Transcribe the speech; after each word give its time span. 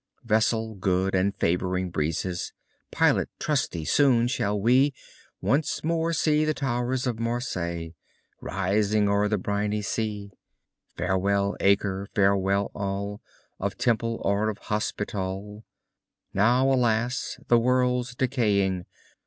Vessel 0.23 0.73
good 0.73 1.13
and 1.13 1.35
favoring 1.37 1.91
breezes, 1.91 2.53
Pilot, 2.89 3.29
trusty, 3.39 3.85
soon 3.85 4.27
shall 4.27 4.59
we 4.59 4.95
Once 5.41 5.83
more 5.83 6.11
see 6.11 6.43
the 6.43 6.55
towers 6.55 7.05
of 7.05 7.19
Marseilles 7.19 7.93
Rising 8.41 9.07
o'er 9.07 9.27
the 9.27 9.37
briny 9.37 9.83
sea. 9.83 10.31
Farewell, 10.97 11.55
Acre, 11.59 12.07
farewell, 12.15 12.71
all. 12.73 13.21
Of 13.59 13.77
Temple 13.77 14.19
or 14.25 14.49
of 14.49 14.57
Hospital: 14.73 15.63
Now, 16.33 16.71
alas! 16.73 17.37
the 17.47 17.59
world's 17.59 18.15
decaying. 18.15 18.87